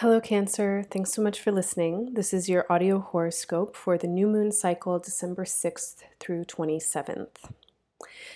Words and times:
Hello, 0.00 0.18
Cancer. 0.18 0.82
Thanks 0.90 1.12
so 1.12 1.20
much 1.20 1.38
for 1.38 1.52
listening. 1.52 2.14
This 2.14 2.32
is 2.32 2.48
your 2.48 2.64
audio 2.72 3.00
horoscope 3.00 3.76
for 3.76 3.98
the 3.98 4.06
new 4.06 4.26
moon 4.26 4.50
cycle, 4.50 4.98
December 4.98 5.44
6th 5.44 5.96
through 6.18 6.46
27th. 6.46 7.52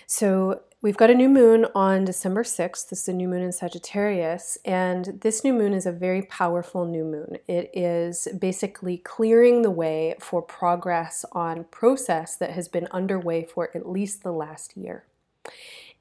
So, 0.07 0.61
we've 0.83 0.99
got 0.99 1.09
a 1.09 1.15
new 1.15 1.31
moon 1.31 1.65
on 1.75 2.05
December 2.05 2.43
6th. 2.43 2.91
This 2.91 3.01
is 3.01 3.09
a 3.09 3.15
new 3.15 3.29
moon 3.29 3.41
in 3.41 3.51
Sagittarius, 3.51 4.59
and 4.67 5.19
this 5.23 5.43
new 5.43 5.55
moon 5.55 5.73
is 5.73 5.87
a 5.87 5.91
very 5.91 6.21
powerful 6.21 6.85
new 6.85 7.03
moon. 7.03 7.39
It 7.49 7.71
is 7.73 8.29
basically 8.39 8.99
clearing 8.99 9.63
the 9.63 9.71
way 9.71 10.17
for 10.21 10.43
progress 10.43 11.25
on 11.33 11.65
process 11.71 12.37
that 12.37 12.51
has 12.51 12.69
been 12.69 12.89
underway 12.91 13.43
for 13.43 13.71
at 13.75 13.89
least 13.89 14.23
the 14.23 14.33
last 14.33 14.77
year. 14.77 15.07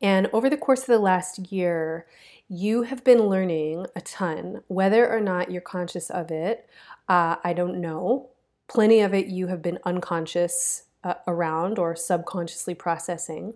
And 0.04 0.30
over 0.34 0.50
the 0.50 0.58
course 0.58 0.82
of 0.82 0.88
the 0.88 1.00
last 1.00 1.52
year, 1.52 2.06
you 2.50 2.84
have 2.84 3.06
been 3.06 3.30
learning 3.30 3.88
a 3.96 4.02
ton, 4.02 4.62
whether 4.68 5.10
or 5.10 5.22
not 5.22 5.50
you're 5.50 5.62
conscious 5.62 6.10
of 6.10 6.30
it. 6.30 6.70
Uh, 7.08 7.38
I 7.42 7.54
don't 7.54 7.80
know. 7.80 8.30
Plenty 8.68 9.00
of 9.00 9.14
it 9.14 9.28
you 9.28 9.48
have 9.48 9.62
been 9.62 9.80
unconscious 9.86 10.84
uh, 11.06 11.16
around 11.26 11.80
or 11.80 11.96
subconsciously 11.96 12.76
processing. 12.76 13.54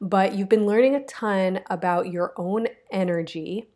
But 0.00 0.34
you've 0.34 0.48
been 0.48 0.66
learning 0.66 0.94
a 0.94 1.04
ton 1.04 1.60
about 1.68 2.10
your 2.10 2.32
own 2.38 2.66
energy 2.90 3.68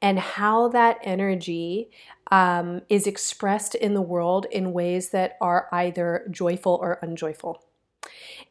and 0.00 0.18
how 0.18 0.68
that 0.68 0.98
energy 1.02 1.90
um, 2.30 2.82
is 2.88 3.06
expressed 3.06 3.74
in 3.74 3.94
the 3.94 4.02
world 4.02 4.46
in 4.52 4.72
ways 4.72 5.10
that 5.10 5.36
are 5.40 5.68
either 5.72 6.26
joyful 6.30 6.78
or 6.80 6.98
unjoyful 7.02 7.64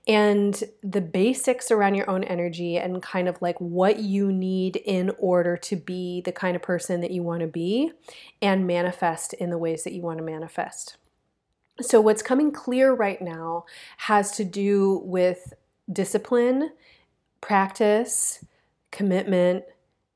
and 0.08 0.64
the 0.84 1.02
basics 1.02 1.70
around 1.70 1.96
your 1.96 2.10
own 2.10 2.24
energy 2.24 2.78
and 2.78 3.02
kind 3.02 3.28
of 3.28 3.42
like 3.42 3.60
what 3.60 4.00
you 4.00 4.32
need 4.32 4.78
in 4.78 5.12
order 5.18 5.58
to 5.58 5.76
be 5.76 6.22
the 6.22 6.32
kind 6.32 6.56
of 6.56 6.62
person 6.62 7.02
that 7.02 7.12
you 7.12 7.24
want 7.24 7.42
to 7.42 7.48
be 7.48 7.92
and 8.42 8.66
manifest 8.66 9.34
in 9.34 9.50
the 9.50 9.58
ways 9.58 9.84
that 9.84 9.94
you 9.94 10.02
want 10.02 10.18
to 10.18 10.24
manifest. 10.24 10.98
So, 11.80 12.02
what's 12.02 12.24
coming 12.24 12.52
clear 12.52 12.94
right 12.94 13.22
now 13.22 13.66
has 13.98 14.32
to 14.38 14.44
do 14.44 15.02
with 15.04 15.54
discipline, 15.92 16.72
practice, 17.42 18.44
commitment, 18.92 19.64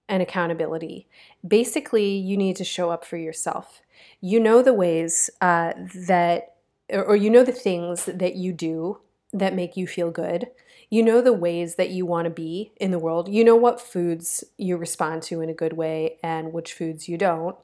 and 0.10 0.22
accountability. 0.22 1.08
Basically, 1.48 2.10
you 2.16 2.36
need 2.36 2.56
to 2.58 2.64
show 2.64 2.90
up 2.90 3.06
for 3.06 3.18
yourself. 3.18 3.82
You 4.20 4.40
know 4.40 4.62
the 4.62 4.74
ways 4.74 5.30
uh, 5.40 5.74
that, 6.08 6.56
or 6.90 7.16
you 7.16 7.30
know 7.30 7.44
the 7.44 7.52
things 7.52 8.06
that 8.06 8.36
you 8.36 8.54
do 8.54 9.00
that 9.34 9.56
make 9.56 9.78
you 9.78 9.88
feel 9.88 10.12
good. 10.12 10.48
You 10.90 11.04
know 11.04 11.22
the 11.22 11.34
ways 11.34 11.76
that 11.76 11.90
you 11.90 12.06
want 12.06 12.26
to 12.26 12.30
be 12.30 12.74
in 12.78 12.92
the 12.92 13.00
world. 13.00 13.30
You 13.30 13.44
know 13.44 13.56
what 13.56 13.80
foods 13.80 14.44
you 14.58 14.76
respond 14.76 15.24
to 15.24 15.42
in 15.42 15.50
a 15.50 15.54
good 15.54 15.74
way 15.74 16.18
and 16.22 16.52
which 16.52 16.74
foods 16.74 17.08
you 17.08 17.18
don't. 17.18 17.56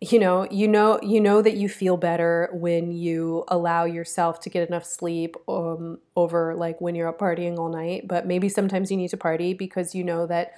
You 0.00 0.20
know, 0.20 0.46
you 0.48 0.68
know 0.68 1.00
you 1.02 1.20
know 1.20 1.42
that 1.42 1.56
you 1.56 1.68
feel 1.68 1.96
better 1.96 2.50
when 2.52 2.92
you 2.92 3.44
allow 3.48 3.84
yourself 3.84 4.38
to 4.40 4.50
get 4.50 4.68
enough 4.68 4.84
sleep 4.84 5.36
um, 5.48 5.98
over 6.14 6.54
like 6.54 6.80
when 6.80 6.94
you're 6.94 7.08
up 7.08 7.18
partying 7.18 7.58
all 7.58 7.68
night, 7.68 8.06
but 8.06 8.24
maybe 8.24 8.48
sometimes 8.48 8.92
you 8.92 8.96
need 8.96 9.10
to 9.10 9.16
party 9.16 9.54
because 9.54 9.96
you 9.96 10.04
know 10.04 10.24
that 10.26 10.52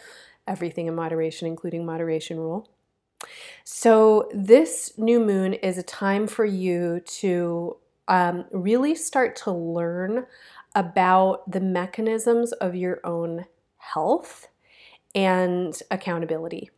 everything 0.47 0.89
in 0.89 0.95
moderation 0.95 1.47
including 1.47 1.86
moderation 1.86 2.39
rule. 2.39 2.69
So, 3.64 4.28
this 4.34 4.92
new 4.98 5.20
moon 5.20 5.55
is 5.55 5.78
a 5.78 5.83
time 5.83 6.27
for 6.27 6.45
you 6.45 7.00
to 7.00 7.77
um, 8.11 8.44
really 8.50 8.94
start 8.94 9.36
to 9.36 9.53
learn 9.53 10.27
about 10.75 11.50
the 11.50 11.61
mechanisms 11.61 12.52
of 12.52 12.75
your 12.75 13.00
own 13.05 13.47
health 13.78 14.48
and 15.14 15.80
accountability. 15.91 16.70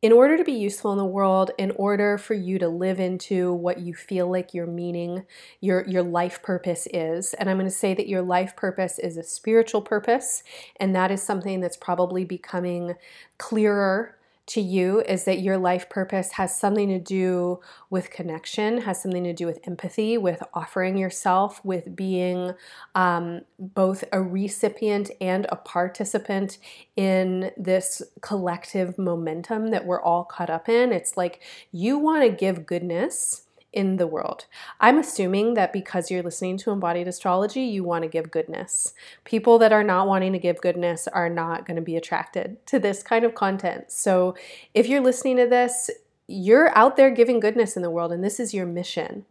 In 0.00 0.12
order 0.12 0.36
to 0.36 0.44
be 0.44 0.52
useful 0.52 0.92
in 0.92 0.98
the 0.98 1.04
world, 1.04 1.50
in 1.58 1.70
order 1.72 2.18
for 2.18 2.34
you 2.34 2.58
to 2.58 2.68
live 2.68 3.00
into 3.00 3.52
what 3.52 3.80
you 3.80 3.94
feel 3.94 4.30
like 4.30 4.54
your 4.54 4.66
meaning, 4.66 5.24
your, 5.60 5.84
your 5.88 6.02
life 6.02 6.42
purpose 6.42 6.86
is, 6.92 7.34
and 7.34 7.48
I'm 7.48 7.56
going 7.56 7.66
to 7.66 7.74
say 7.74 7.94
that 7.94 8.08
your 8.08 8.22
life 8.22 8.54
purpose 8.54 8.98
is 8.98 9.16
a 9.16 9.22
spiritual 9.22 9.80
purpose, 9.82 10.42
and 10.78 10.94
that 10.94 11.10
is 11.10 11.22
something 11.22 11.60
that's 11.60 11.78
probably 11.78 12.24
becoming 12.24 12.94
clearer 13.38 14.16
to 14.46 14.60
you 14.60 15.00
is 15.00 15.24
that 15.24 15.40
your 15.40 15.56
life 15.56 15.88
purpose 15.88 16.32
has 16.32 16.58
something 16.58 16.88
to 16.88 16.98
do 16.98 17.60
with 17.88 18.10
connection, 18.10 18.82
has 18.82 19.02
something 19.02 19.24
to 19.24 19.32
do 19.32 19.46
with 19.46 19.58
empathy, 19.66 20.18
with 20.18 20.42
offering 20.52 20.98
yourself, 20.98 21.64
with 21.64 21.96
being 21.96 22.52
um, 22.94 23.40
both 23.58 24.04
a 24.12 24.20
recipient 24.20 25.10
and 25.20 25.46
a 25.48 25.56
participant 25.56 26.58
in 26.96 27.50
this 27.56 28.02
collective 28.20 28.98
momentum 28.98 29.70
that 29.70 29.86
we're 29.86 30.02
all 30.02 30.24
caught 30.24 30.50
up 30.50 30.68
in. 30.68 30.92
It's 30.92 31.16
like 31.16 31.40
you 31.72 31.98
want 31.98 32.22
to 32.24 32.28
give 32.28 32.66
goodness 32.66 33.43
in 33.74 33.96
the 33.96 34.06
world. 34.06 34.46
I'm 34.80 34.98
assuming 34.98 35.54
that 35.54 35.72
because 35.72 36.10
you're 36.10 36.22
listening 36.22 36.56
to 36.58 36.70
embodied 36.70 37.08
astrology, 37.08 37.62
you 37.62 37.84
want 37.84 38.02
to 38.02 38.08
give 38.08 38.30
goodness. 38.30 38.94
People 39.24 39.58
that 39.58 39.72
are 39.72 39.84
not 39.84 40.06
wanting 40.06 40.32
to 40.32 40.38
give 40.38 40.60
goodness 40.60 41.06
are 41.08 41.28
not 41.28 41.66
going 41.66 41.76
to 41.76 41.82
be 41.82 41.96
attracted 41.96 42.64
to 42.68 42.78
this 42.78 43.02
kind 43.02 43.24
of 43.24 43.34
content. 43.34 43.90
So 43.90 44.34
if 44.72 44.86
you're 44.86 45.02
listening 45.02 45.36
to 45.38 45.46
this, 45.46 45.90
you're 46.26 46.76
out 46.76 46.96
there 46.96 47.10
giving 47.10 47.40
goodness 47.40 47.76
in 47.76 47.82
the 47.82 47.90
world, 47.90 48.12
and 48.12 48.24
this 48.24 48.40
is 48.40 48.54
your 48.54 48.64
mission. 48.64 49.26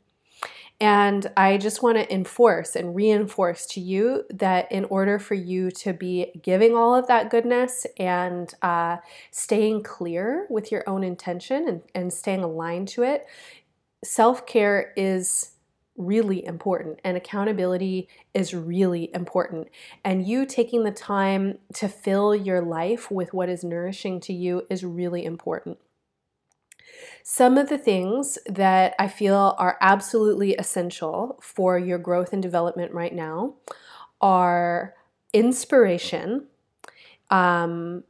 And 0.82 1.32
I 1.38 1.58
just 1.58 1.82
want 1.82 1.98
to 1.98 2.14
enforce 2.14 2.76
and 2.76 2.96
reinforce 2.96 3.66
to 3.68 3.80
you 3.80 4.26
that 4.32 4.72
in 4.72 4.86
order 4.86 5.18
for 5.20 5.36
you 5.36 5.72
to 5.72 5.94
be 5.94 6.32
giving 6.42 6.76
all 6.76 6.94
of 6.94 7.08
that 7.08 7.30
goodness 7.30 7.86
and 7.98 8.54
uh, 8.62 8.98
staying 9.32 9.84
clear 9.84 10.46
with 10.50 10.72
your 10.72 10.84
own 10.88 11.04
intention 11.04 11.68
and, 11.68 11.82
and 11.96 12.12
staying 12.12 12.44
aligned 12.44 12.90
to 12.90 13.04
it, 13.04 13.26
self 14.04 14.46
care 14.46 14.94
is 14.96 15.52
really 15.96 16.44
important 16.46 17.00
and 17.04 17.16
accountability 17.16 18.08
is 18.34 18.54
really 18.54 19.14
important. 19.14 19.68
And 20.04 20.28
you 20.28 20.46
taking 20.46 20.84
the 20.84 20.92
time 20.92 21.60
to 21.76 21.88
fill 21.88 22.36
your 22.36 22.62
life 22.62 23.12
with 23.12 23.34
what 23.34 23.50
is 23.50 23.64
nourishing 23.64 24.20
to 24.22 24.34
you 24.34 24.64
is 24.70 24.84
really 24.84 25.24
important. 25.24 25.78
Some 27.24 27.58
of 27.58 27.70
the 27.70 27.78
things 27.78 28.38
that 28.46 28.96
I 29.00 29.08
feel 29.08 29.56
are 29.58 29.78
absolutely 29.82 30.56
essential 30.56 31.40
for 31.42 31.78
your 31.78 31.98
growth 31.98 32.34
and 32.34 32.42
development 32.42 32.92
right 32.92 33.14
now 33.14 33.56
are 34.20 34.94
inspiration, 35.32 36.48
um, 37.30 38.04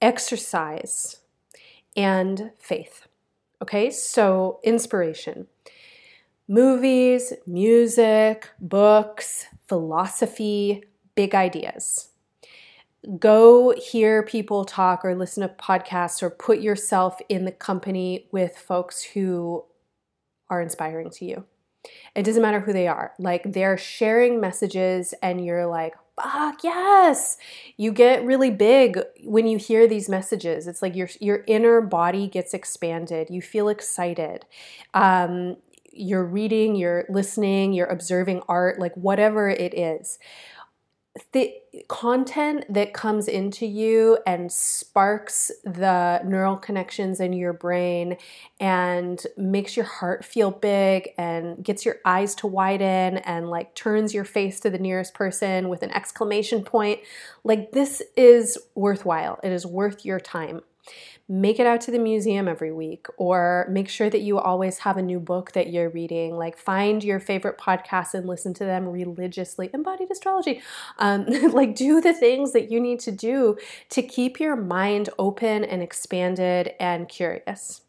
exercise, 0.00 1.20
and 1.96 2.52
faith. 2.58 3.06
Okay, 3.62 3.92
so 3.92 4.58
inspiration. 4.64 5.46
Movies, 6.48 7.32
music, 7.46 8.50
books, 8.60 9.46
philosophy, 9.68 10.82
big 11.14 11.32
ideas. 11.32 12.08
Go 13.20 13.72
hear 13.76 14.24
people 14.24 14.64
talk 14.64 15.04
or 15.04 15.14
listen 15.14 15.42
to 15.42 15.54
podcasts 15.54 16.24
or 16.24 16.30
put 16.30 16.60
yourself 16.60 17.20
in 17.28 17.44
the 17.44 17.52
company 17.52 18.26
with 18.32 18.56
folks 18.56 19.02
who 19.02 19.64
are 20.50 20.60
inspiring 20.60 21.10
to 21.10 21.24
you. 21.24 21.44
It 22.16 22.24
doesn't 22.24 22.42
matter 22.42 22.60
who 22.60 22.72
they 22.72 22.88
are. 22.88 23.12
Like 23.20 23.52
they're 23.52 23.78
sharing 23.78 24.40
messages 24.40 25.14
and 25.22 25.44
you're 25.44 25.66
like, 25.66 25.94
fuck 26.20 26.62
yes. 26.64 27.36
You 27.76 27.92
get 27.92 28.24
really 28.24 28.50
big 28.50 29.00
when 29.24 29.46
you 29.46 29.58
hear 29.58 29.86
these 29.88 30.08
messages. 30.08 30.66
It's 30.66 30.82
like 30.82 30.94
your 30.94 31.08
your 31.20 31.44
inner 31.46 31.80
body 31.80 32.28
gets 32.28 32.54
expanded. 32.54 33.28
You 33.30 33.42
feel 33.42 33.68
excited. 33.68 34.44
Um, 34.94 35.56
you're 35.94 36.24
reading 36.24 36.74
you're 36.74 37.04
listening 37.10 37.74
you're 37.74 37.86
observing 37.86 38.40
art 38.48 38.78
like 38.78 38.94
whatever 38.94 39.50
it 39.50 39.74
is 39.74 40.18
the 41.32 41.54
content 41.88 42.64
that 42.72 42.94
comes 42.94 43.28
into 43.28 43.66
you 43.66 44.18
and 44.26 44.50
sparks 44.50 45.50
the 45.64 46.22
neural 46.24 46.56
connections 46.56 47.20
in 47.20 47.34
your 47.34 47.52
brain 47.52 48.16
and 48.58 49.26
makes 49.36 49.76
your 49.76 49.84
heart 49.84 50.24
feel 50.24 50.50
big 50.50 51.10
and 51.18 51.62
gets 51.62 51.84
your 51.84 51.96
eyes 52.06 52.34
to 52.34 52.46
widen 52.46 53.18
and 53.18 53.50
like 53.50 53.74
turns 53.74 54.14
your 54.14 54.24
face 54.24 54.58
to 54.60 54.70
the 54.70 54.78
nearest 54.78 55.12
person 55.12 55.68
with 55.68 55.82
an 55.82 55.90
exclamation 55.90 56.64
point 56.64 57.00
like 57.44 57.72
this 57.72 58.02
is 58.16 58.56
worthwhile. 58.74 59.38
It 59.42 59.52
is 59.52 59.66
worth 59.66 60.06
your 60.06 60.20
time 60.20 60.62
make 61.28 61.58
it 61.58 61.66
out 61.66 61.80
to 61.82 61.90
the 61.90 61.98
museum 61.98 62.48
every 62.48 62.72
week 62.72 63.06
or 63.16 63.66
make 63.70 63.88
sure 63.88 64.10
that 64.10 64.20
you 64.20 64.38
always 64.38 64.78
have 64.78 64.96
a 64.96 65.02
new 65.02 65.20
book 65.20 65.52
that 65.52 65.70
you're 65.70 65.88
reading. 65.88 66.36
Like 66.36 66.58
find 66.58 67.02
your 67.02 67.20
favorite 67.20 67.58
podcasts 67.58 68.14
and 68.14 68.26
listen 68.26 68.52
to 68.54 68.64
them 68.64 68.88
religiously. 68.88 69.70
Embodied 69.72 70.10
astrology. 70.10 70.62
Um, 70.98 71.26
like 71.52 71.74
do 71.74 72.00
the 72.00 72.12
things 72.12 72.52
that 72.52 72.70
you 72.70 72.80
need 72.80 73.00
to 73.00 73.12
do 73.12 73.56
to 73.90 74.02
keep 74.02 74.40
your 74.40 74.56
mind 74.56 75.10
open 75.18 75.64
and 75.64 75.82
expanded 75.82 76.74
and 76.80 77.08
curious. 77.08 77.82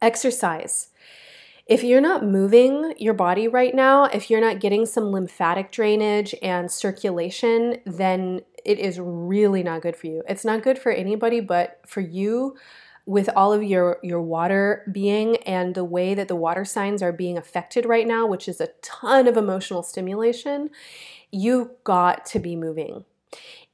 Exercise. 0.00 0.88
If 1.66 1.82
you're 1.82 2.00
not 2.00 2.24
moving 2.24 2.94
your 2.96 3.14
body 3.14 3.48
right 3.48 3.74
now, 3.74 4.04
if 4.04 4.30
you're 4.30 4.40
not 4.40 4.60
getting 4.60 4.86
some 4.86 5.10
lymphatic 5.10 5.72
drainage 5.72 6.32
and 6.40 6.70
circulation, 6.70 7.78
then 7.84 8.42
it 8.66 8.78
is 8.80 8.98
really 9.00 9.62
not 9.62 9.80
good 9.80 9.96
for 9.96 10.08
you. 10.08 10.22
It's 10.28 10.44
not 10.44 10.62
good 10.62 10.78
for 10.78 10.90
anybody, 10.90 11.40
but 11.40 11.80
for 11.86 12.00
you, 12.00 12.56
with 13.06 13.30
all 13.36 13.52
of 13.52 13.62
your 13.62 13.98
your 14.02 14.20
water 14.20 14.82
being 14.90 15.36
and 15.44 15.76
the 15.76 15.84
way 15.84 16.12
that 16.12 16.26
the 16.26 16.34
water 16.34 16.64
signs 16.64 17.02
are 17.02 17.12
being 17.12 17.38
affected 17.38 17.86
right 17.86 18.06
now, 18.06 18.26
which 18.26 18.48
is 18.48 18.60
a 18.60 18.68
ton 18.82 19.28
of 19.28 19.36
emotional 19.36 19.84
stimulation, 19.84 20.70
you've 21.30 21.70
got 21.84 22.26
to 22.26 22.40
be 22.40 22.56
moving. 22.56 23.04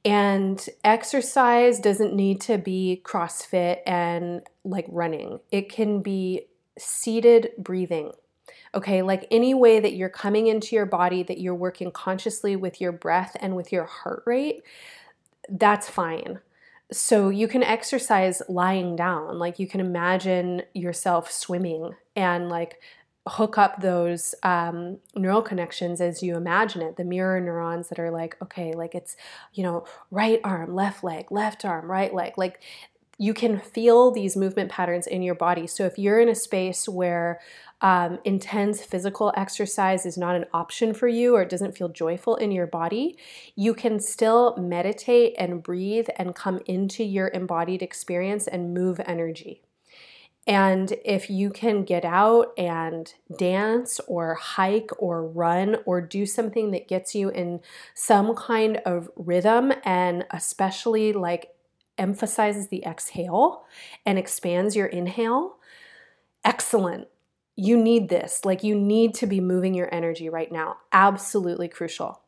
And 0.05 0.63
exercise 0.83 1.79
doesn't 1.79 2.13
need 2.13 2.41
to 2.41 2.59
be 2.59 3.01
CrossFit 3.03 3.79
and 3.87 4.41
like 4.63 4.85
running. 4.89 5.39
It 5.51 5.71
can 5.71 6.01
be 6.01 6.47
seated 6.77 7.51
breathing. 7.57 8.11
Okay, 8.75 9.01
like 9.01 9.27
any 9.29 9.53
way 9.53 9.79
that 9.79 9.93
you're 9.93 10.09
coming 10.09 10.47
into 10.47 10.75
your 10.75 10.85
body, 10.85 11.21
that 11.23 11.39
you're 11.39 11.53
working 11.53 11.91
consciously 11.91 12.55
with 12.55 12.81
your 12.81 12.91
breath 12.91 13.37
and 13.39 13.55
with 13.55 13.71
your 13.71 13.85
heart 13.85 14.23
rate, 14.25 14.63
that's 15.47 15.89
fine. 15.89 16.39
So 16.91 17.29
you 17.29 17.47
can 17.47 17.63
exercise 17.63 18.41
lying 18.49 18.95
down. 18.95 19.37
Like 19.37 19.59
you 19.59 19.67
can 19.67 19.79
imagine 19.79 20.63
yourself 20.73 21.31
swimming 21.31 21.95
and 22.15 22.49
like 22.49 22.79
hook 23.27 23.57
up 23.57 23.81
those 23.81 24.35
um, 24.43 24.97
neural 25.15 25.41
connections 25.41 26.01
as 26.01 26.21
you 26.21 26.35
imagine 26.35 26.81
it 26.81 26.97
the 26.97 27.05
mirror 27.05 27.39
neurons 27.39 27.87
that 27.87 27.99
are 27.99 28.11
like 28.11 28.35
okay 28.41 28.73
like 28.73 28.93
it's 28.93 29.15
you 29.53 29.63
know 29.63 29.85
right 30.11 30.41
arm 30.43 30.75
left 30.75 31.03
leg 31.03 31.31
left 31.31 31.63
arm 31.63 31.89
right 31.89 32.13
leg 32.13 32.33
like 32.37 32.59
you 33.17 33.33
can 33.33 33.59
feel 33.59 34.11
these 34.11 34.35
movement 34.35 34.69
patterns 34.69 35.07
in 35.07 35.21
your 35.21 35.35
body 35.35 35.65
so 35.65 35.85
if 35.85 35.97
you're 35.97 36.19
in 36.19 36.27
a 36.27 36.35
space 36.35 36.89
where 36.89 37.39
um, 37.83 38.17
intense 38.23 38.81
physical 38.81 39.33
exercise 39.35 40.05
is 40.05 40.17
not 40.17 40.37
an 40.37 40.45
option 40.53 40.93
for 40.93 41.09
you 41.09 41.35
or 41.35 41.41
it 41.41 41.49
doesn't 41.49 41.77
feel 41.77 41.89
joyful 41.89 42.37
in 42.37 42.49
your 42.49 42.65
body, 42.65 43.17
you 43.55 43.73
can 43.73 43.99
still 43.99 44.55
meditate 44.57 45.35
and 45.37 45.61
breathe 45.61 46.07
and 46.17 46.33
come 46.33 46.61
into 46.65 47.03
your 47.03 47.27
embodied 47.27 47.81
experience 47.81 48.47
and 48.47 48.73
move 48.73 49.01
energy. 49.05 49.61
And 50.47 50.93
if 51.05 51.29
you 51.29 51.49
can 51.49 51.83
get 51.83 52.05
out 52.05 52.53
and 52.57 53.13
dance 53.37 53.99
or 54.07 54.35
hike 54.35 54.91
or 54.97 55.25
run 55.25 55.77
or 55.85 56.01
do 56.01 56.25
something 56.25 56.71
that 56.71 56.87
gets 56.87 57.13
you 57.13 57.29
in 57.29 57.59
some 57.93 58.33
kind 58.35 58.77
of 58.85 59.09
rhythm 59.15 59.73
and 59.83 60.25
especially 60.31 61.11
like 61.11 61.49
emphasizes 61.97 62.69
the 62.69 62.83
exhale 62.85 63.65
and 64.05 64.17
expands 64.17 64.75
your 64.75 64.87
inhale, 64.87 65.57
excellent 66.43 67.07
you 67.55 67.77
need 67.77 68.09
this. 68.09 68.45
Like, 68.45 68.63
you 68.63 68.75
need 68.75 69.13
to 69.15 69.27
be 69.27 69.39
moving 69.39 69.73
your 69.73 69.93
energy 69.93 70.29
right 70.29 70.51
now. 70.51 70.77
Absolutely 70.91 71.67
crucial. 71.67 72.21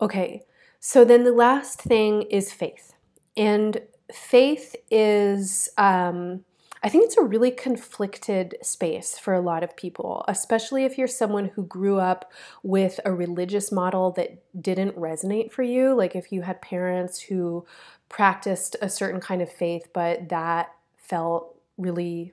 Okay, 0.00 0.44
so 0.80 1.04
then 1.04 1.24
the 1.24 1.32
last 1.32 1.80
thing 1.80 2.22
is 2.22 2.52
faith. 2.52 2.94
And 3.36 3.80
faith 4.12 4.74
is, 4.90 5.68
um, 5.76 6.44
I 6.82 6.88
think 6.88 7.04
it's 7.04 7.16
a 7.16 7.22
really 7.22 7.50
conflicted 7.50 8.56
space 8.62 9.18
for 9.18 9.34
a 9.34 9.40
lot 9.40 9.64
of 9.64 9.76
people, 9.76 10.24
especially 10.28 10.84
if 10.84 10.96
you're 10.96 11.08
someone 11.08 11.46
who 11.46 11.64
grew 11.64 11.98
up 11.98 12.32
with 12.62 13.00
a 13.04 13.12
religious 13.12 13.72
model 13.72 14.12
that 14.12 14.42
didn't 14.60 14.96
resonate 14.96 15.50
for 15.50 15.64
you. 15.64 15.94
Like 15.94 16.14
if 16.14 16.30
you 16.30 16.42
had 16.42 16.62
parents 16.62 17.20
who 17.20 17.66
practiced 18.08 18.76
a 18.80 18.88
certain 18.88 19.20
kind 19.20 19.42
of 19.42 19.50
faith, 19.50 19.88
but 19.92 20.28
that 20.28 20.72
felt 20.96 21.56
really 21.76 22.32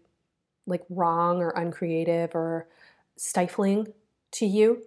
like 0.67 0.83
wrong 0.89 1.41
or 1.41 1.49
uncreative 1.51 2.35
or 2.35 2.67
stifling 3.17 3.93
to 4.31 4.45
you, 4.45 4.83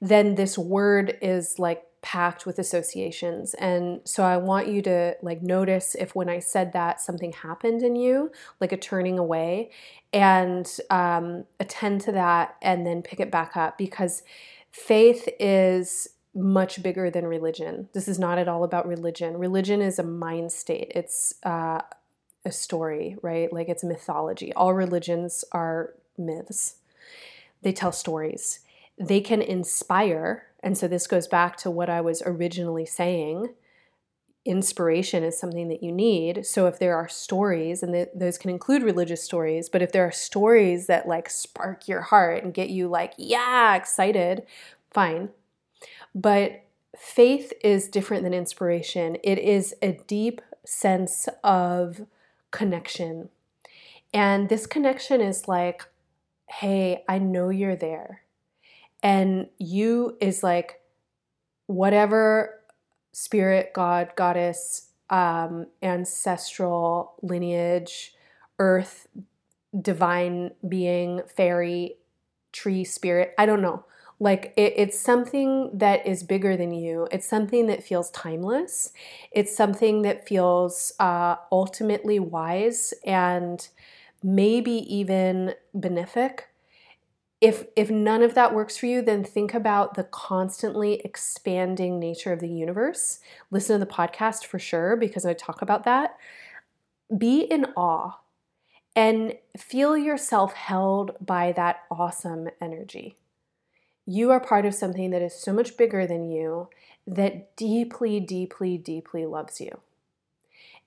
then 0.00 0.34
this 0.34 0.58
word 0.58 1.16
is 1.22 1.58
like 1.58 1.84
packed 2.00 2.46
with 2.46 2.58
associations. 2.58 3.54
And 3.54 4.00
so 4.04 4.22
I 4.22 4.36
want 4.36 4.68
you 4.68 4.82
to 4.82 5.16
like 5.22 5.42
notice 5.42 5.94
if 5.94 6.14
when 6.14 6.28
I 6.28 6.38
said 6.38 6.72
that 6.72 7.00
something 7.00 7.32
happened 7.32 7.82
in 7.82 7.96
you, 7.96 8.30
like 8.60 8.72
a 8.72 8.76
turning 8.76 9.18
away, 9.18 9.70
and 10.12 10.66
um, 10.90 11.44
attend 11.60 12.00
to 12.02 12.12
that 12.12 12.56
and 12.62 12.86
then 12.86 13.02
pick 13.02 13.20
it 13.20 13.30
back 13.30 13.56
up 13.56 13.76
because 13.76 14.22
faith 14.70 15.28
is 15.38 16.08
much 16.34 16.82
bigger 16.82 17.10
than 17.10 17.26
religion. 17.26 17.88
This 17.92 18.06
is 18.06 18.18
not 18.18 18.38
at 18.38 18.48
all 18.48 18.62
about 18.62 18.86
religion. 18.86 19.36
Religion 19.36 19.82
is 19.82 19.98
a 19.98 20.04
mind 20.04 20.52
state. 20.52 20.92
It's 20.94 21.34
uh, 21.42 21.80
a 22.48 22.52
story, 22.52 23.16
right? 23.22 23.52
Like 23.52 23.68
it's 23.68 23.84
mythology. 23.84 24.52
All 24.54 24.74
religions 24.74 25.44
are 25.52 25.94
myths. 26.16 26.76
They 27.62 27.72
tell 27.72 27.92
stories. 27.92 28.60
They 28.98 29.20
can 29.20 29.40
inspire. 29.40 30.46
And 30.62 30.76
so 30.76 30.88
this 30.88 31.06
goes 31.06 31.28
back 31.28 31.56
to 31.58 31.70
what 31.70 31.88
I 31.88 32.00
was 32.00 32.22
originally 32.26 32.86
saying. 32.86 33.54
Inspiration 34.44 35.22
is 35.22 35.38
something 35.38 35.68
that 35.68 35.82
you 35.82 35.92
need. 35.92 36.46
So 36.46 36.66
if 36.66 36.78
there 36.78 36.96
are 36.96 37.08
stories, 37.08 37.82
and 37.82 38.08
those 38.14 38.38
can 38.38 38.50
include 38.50 38.82
religious 38.82 39.22
stories, 39.22 39.68
but 39.68 39.82
if 39.82 39.92
there 39.92 40.04
are 40.04 40.12
stories 40.12 40.86
that 40.86 41.06
like 41.06 41.28
spark 41.28 41.86
your 41.86 42.00
heart 42.00 42.42
and 42.42 42.54
get 42.54 42.70
you 42.70 42.88
like, 42.88 43.12
yeah, 43.18 43.76
excited, 43.76 44.44
fine. 44.90 45.28
But 46.14 46.64
faith 46.96 47.52
is 47.62 47.88
different 47.88 48.22
than 48.24 48.34
inspiration. 48.34 49.18
It 49.22 49.38
is 49.38 49.74
a 49.82 49.92
deep 50.06 50.40
sense 50.64 51.28
of 51.44 52.06
connection. 52.50 53.28
And 54.12 54.48
this 54.48 54.66
connection 54.66 55.20
is 55.20 55.48
like, 55.48 55.84
hey, 56.48 57.04
I 57.08 57.18
know 57.18 57.50
you're 57.50 57.76
there. 57.76 58.22
And 59.02 59.48
you 59.58 60.16
is 60.20 60.42
like 60.42 60.80
whatever 61.66 62.60
spirit, 63.12 63.72
God, 63.74 64.12
goddess, 64.16 64.88
um, 65.10 65.66
ancestral 65.82 67.14
lineage, 67.22 68.14
earth, 68.58 69.06
divine 69.80 70.52
being, 70.66 71.20
fairy, 71.36 71.96
tree, 72.52 72.84
spirit, 72.84 73.34
I 73.38 73.46
don't 73.46 73.62
know. 73.62 73.84
Like 74.20 74.52
it, 74.56 74.74
it's 74.76 74.98
something 74.98 75.70
that 75.74 76.06
is 76.06 76.22
bigger 76.22 76.56
than 76.56 76.72
you. 76.72 77.06
It's 77.12 77.26
something 77.28 77.66
that 77.68 77.84
feels 77.84 78.10
timeless. 78.10 78.92
It's 79.30 79.56
something 79.56 80.02
that 80.02 80.26
feels 80.26 80.92
uh, 80.98 81.36
ultimately 81.52 82.18
wise 82.18 82.92
and 83.04 83.66
maybe 84.22 84.72
even 84.94 85.54
benefic. 85.76 86.40
If 87.40 87.66
if 87.76 87.88
none 87.88 88.22
of 88.22 88.34
that 88.34 88.52
works 88.52 88.76
for 88.76 88.86
you, 88.86 89.00
then 89.00 89.22
think 89.22 89.54
about 89.54 89.94
the 89.94 90.02
constantly 90.04 90.94
expanding 91.04 92.00
nature 92.00 92.32
of 92.32 92.40
the 92.40 92.48
universe. 92.48 93.20
Listen 93.52 93.78
to 93.78 93.84
the 93.84 93.92
podcast 93.92 94.44
for 94.44 94.58
sure 94.58 94.96
because 94.96 95.24
I 95.24 95.34
talk 95.34 95.62
about 95.62 95.84
that. 95.84 96.16
Be 97.16 97.40
in 97.40 97.66
awe 97.76 98.18
and 98.96 99.34
feel 99.56 99.96
yourself 99.96 100.54
held 100.54 101.16
by 101.24 101.52
that 101.52 101.82
awesome 101.90 102.48
energy. 102.60 103.16
You 104.10 104.30
are 104.30 104.40
part 104.40 104.64
of 104.64 104.74
something 104.74 105.10
that 105.10 105.20
is 105.20 105.34
so 105.34 105.52
much 105.52 105.76
bigger 105.76 106.06
than 106.06 106.30
you 106.30 106.70
that 107.06 107.54
deeply, 107.56 108.20
deeply, 108.20 108.78
deeply 108.78 109.26
loves 109.26 109.60
you. 109.60 109.80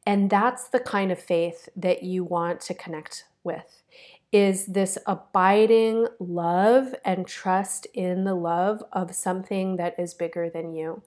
And 0.08 0.28
that's 0.28 0.68
the 0.68 0.80
kind 0.80 1.12
of 1.12 1.20
faith 1.20 1.70
that 1.76 2.02
you 2.02 2.24
want 2.24 2.62
to 2.62 2.74
connect 2.74 3.26
with 3.44 3.84
is 4.32 4.66
this 4.66 4.98
abiding 5.06 6.08
love 6.18 6.96
and 7.06 7.28
trust 7.28 7.86
in 7.94 8.24
the 8.24 8.34
love 8.34 8.82
of 8.92 9.14
something 9.14 9.76
that 9.76 10.00
is 10.00 10.16
bigger 10.16 10.50
than 10.50 10.74
you. 10.74 11.04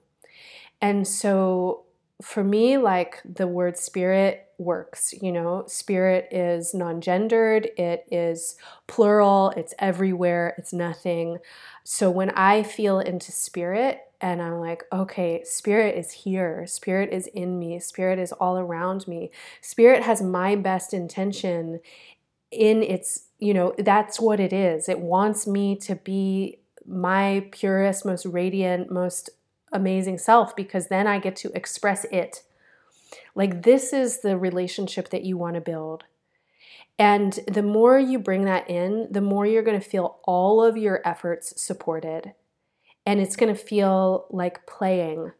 And 0.79 1.05
so 1.05 1.84
for 2.21 2.43
me, 2.43 2.77
like 2.77 3.21
the 3.25 3.47
word 3.47 3.77
spirit 3.77 4.47
works. 4.57 5.13
You 5.21 5.31
know, 5.31 5.65
spirit 5.67 6.29
is 6.31 6.73
non 6.73 7.01
gendered, 7.01 7.69
it 7.77 8.05
is 8.09 8.55
plural, 8.87 9.51
it's 9.57 9.73
everywhere, 9.79 10.55
it's 10.57 10.73
nothing. 10.73 11.39
So 11.83 12.09
when 12.09 12.29
I 12.31 12.63
feel 12.63 12.99
into 12.99 13.31
spirit 13.31 13.99
and 14.21 14.41
I'm 14.41 14.59
like, 14.59 14.83
okay, 14.93 15.43
spirit 15.43 15.97
is 15.97 16.11
here, 16.11 16.65
spirit 16.67 17.11
is 17.11 17.27
in 17.27 17.59
me, 17.59 17.79
spirit 17.79 18.17
is 18.17 18.31
all 18.31 18.57
around 18.57 19.07
me, 19.07 19.31
spirit 19.61 20.03
has 20.03 20.21
my 20.21 20.55
best 20.55 20.93
intention 20.93 21.81
in 22.49 22.81
its, 22.81 23.25
you 23.39 23.53
know, 23.53 23.73
that's 23.77 24.19
what 24.19 24.39
it 24.39 24.53
is. 24.53 24.87
It 24.87 24.99
wants 24.99 25.45
me 25.45 25.75
to 25.79 25.95
be 25.95 26.59
my 26.87 27.47
purest, 27.51 28.05
most 28.05 28.25
radiant, 28.25 28.91
most 28.91 29.29
amazing 29.75 30.17
self 30.17 30.55
because 30.55 30.87
then 30.87 31.07
I 31.07 31.19
get 31.19 31.35
to 31.37 31.51
express 31.53 32.05
it. 32.05 32.43
Like, 33.35 33.63
this 33.63 33.93
is 33.93 34.21
the 34.21 34.37
relationship 34.37 35.09
that 35.09 35.23
you 35.23 35.37
want 35.37 35.55
to 35.55 35.61
build. 35.61 36.05
And 36.97 37.39
the 37.47 37.63
more 37.63 37.99
you 37.99 38.19
bring 38.19 38.45
that 38.45 38.69
in, 38.69 39.07
the 39.11 39.21
more 39.21 39.45
you're 39.45 39.63
going 39.63 39.79
to 39.79 39.85
feel 39.85 40.19
all 40.23 40.63
of 40.63 40.77
your 40.77 41.01
efforts 41.05 41.61
supported. 41.61 42.33
And 43.05 43.19
it's 43.19 43.35
going 43.35 43.53
to 43.53 43.59
feel 43.59 44.27
like 44.31 44.65
playing 44.65 45.33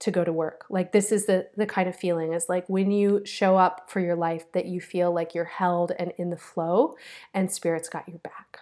to 0.00 0.10
go 0.10 0.24
to 0.24 0.32
work. 0.32 0.64
Like 0.70 0.92
this 0.92 1.12
is 1.12 1.26
the 1.26 1.48
the 1.56 1.66
kind 1.66 1.88
of 1.88 1.94
feeling 1.94 2.32
is 2.32 2.48
like 2.48 2.66
when 2.68 2.90
you 2.90 3.22
show 3.24 3.56
up 3.56 3.90
for 3.90 4.00
your 4.00 4.16
life 4.16 4.50
that 4.52 4.66
you 4.66 4.80
feel 4.80 5.12
like 5.12 5.34
you're 5.34 5.44
held 5.44 5.92
and 5.98 6.12
in 6.16 6.30
the 6.30 6.36
flow 6.36 6.94
and 7.34 7.52
spirit's 7.52 7.88
got 7.88 8.08
your 8.08 8.18
back. 8.18 8.60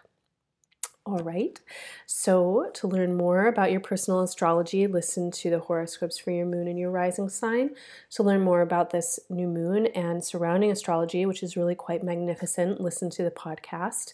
All 1.09 1.21
right. 1.21 1.59
So, 2.05 2.71
to 2.75 2.87
learn 2.87 3.17
more 3.17 3.47
about 3.47 3.71
your 3.71 3.81
personal 3.81 4.21
astrology, 4.21 4.87
listen 4.87 5.31
to 5.31 5.49
the 5.49 5.59
horoscopes 5.59 6.19
for 6.19 6.33
your 6.33 6.45
moon 6.45 6.69
and 6.69 6.79
your 6.79 6.91
rising 6.91 7.31
sign. 7.31 7.71
To 8.11 8.23
learn 8.23 8.43
more 8.43 8.61
about 8.61 8.91
this 8.91 9.19
new 9.31 9.49
moon 9.49 9.87
and 9.87 10.23
surrounding 10.23 10.71
astrology, 10.71 11.25
which 11.25 11.43
is 11.43 11.57
really 11.57 11.75
quite 11.75 12.05
magnificent, 12.05 12.83
listen 12.83 13.09
to 13.09 13.23
the 13.23 13.31
podcast. 13.31 14.13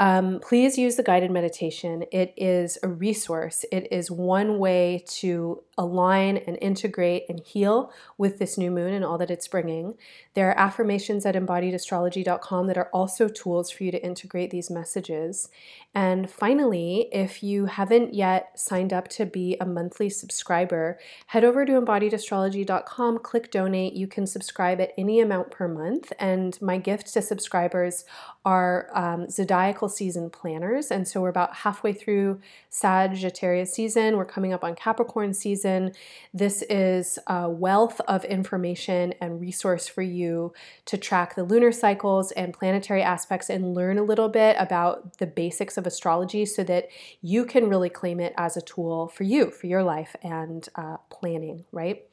Um, 0.00 0.38
please 0.40 0.78
use 0.78 0.94
the 0.94 1.02
guided 1.02 1.30
meditation. 1.30 2.04
It 2.12 2.32
is 2.36 2.78
a 2.82 2.88
resource. 2.88 3.64
It 3.72 3.88
is 3.90 4.10
one 4.10 4.58
way 4.58 5.04
to 5.08 5.62
align 5.76 6.36
and 6.36 6.58
integrate 6.60 7.24
and 7.28 7.40
heal 7.40 7.92
with 8.16 8.38
this 8.38 8.58
new 8.58 8.70
moon 8.70 8.92
and 8.92 9.04
all 9.04 9.16
that 9.18 9.30
it's 9.30 9.48
bringing. 9.48 9.94
There 10.34 10.50
are 10.50 10.58
affirmations 10.58 11.24
at 11.24 11.36
embodiedastrology.com 11.36 12.66
that 12.66 12.76
are 12.76 12.90
also 12.92 13.28
tools 13.28 13.70
for 13.70 13.84
you 13.84 13.92
to 13.92 14.04
integrate 14.04 14.50
these 14.50 14.70
messages. 14.70 15.48
And 15.94 16.30
finally, 16.30 17.08
if 17.12 17.42
you 17.42 17.66
haven't 17.66 18.14
yet 18.14 18.58
signed 18.58 18.92
up 18.92 19.08
to 19.08 19.24
be 19.24 19.56
a 19.60 19.66
monthly 19.66 20.10
subscriber, 20.10 20.98
head 21.28 21.44
over 21.44 21.64
to 21.64 21.72
embodiedastrology.com, 21.72 23.18
click 23.20 23.50
donate. 23.50 23.94
You 23.94 24.06
can 24.06 24.26
subscribe 24.26 24.80
at 24.80 24.92
any 24.98 25.20
amount 25.20 25.50
per 25.50 25.66
month. 25.68 26.12
And 26.18 26.60
my 26.60 26.78
gift 26.78 27.12
to 27.14 27.22
subscribers 27.22 28.04
are 28.44 28.90
um, 28.94 29.28
zodiacal 29.28 29.87
season 29.88 30.30
planners. 30.30 30.90
And 30.90 31.06
so 31.06 31.20
we're 31.20 31.28
about 31.28 31.56
halfway 31.56 31.92
through 31.92 32.40
Sagittarius 32.70 33.72
season. 33.72 34.16
We're 34.16 34.24
coming 34.24 34.52
up 34.52 34.64
on 34.64 34.74
Capricorn 34.74 35.34
season. 35.34 35.92
This 36.32 36.62
is 36.62 37.18
a 37.26 37.48
wealth 37.48 38.00
of 38.08 38.24
information 38.24 39.14
and 39.20 39.40
resource 39.40 39.88
for 39.88 40.02
you 40.02 40.52
to 40.86 40.96
track 40.96 41.34
the 41.34 41.44
lunar 41.44 41.72
cycles 41.72 42.32
and 42.32 42.52
planetary 42.52 43.02
aspects 43.02 43.50
and 43.50 43.74
learn 43.74 43.98
a 43.98 44.02
little 44.02 44.28
bit 44.28 44.56
about 44.58 45.18
the 45.18 45.26
basics 45.26 45.76
of 45.76 45.86
astrology 45.86 46.44
so 46.44 46.62
that 46.64 46.88
you 47.22 47.44
can 47.44 47.68
really 47.68 47.90
claim 47.90 48.20
it 48.20 48.34
as 48.36 48.56
a 48.56 48.62
tool 48.62 49.08
for 49.08 49.24
you, 49.24 49.50
for 49.50 49.66
your 49.66 49.82
life 49.82 50.14
and 50.22 50.68
uh, 50.74 50.96
planning, 51.10 51.64
right? 51.72 52.04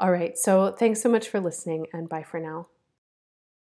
All 0.00 0.10
right, 0.10 0.38
so 0.38 0.72
thanks 0.72 1.02
so 1.02 1.08
much 1.08 1.28
for 1.28 1.40
listening 1.40 1.86
and 1.92 2.08
bye 2.08 2.22
for 2.22 2.40
now. 2.40 2.68